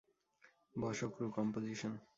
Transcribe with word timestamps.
বসো- 0.75 1.07
crew 1.15 1.25
composition! 1.37 1.93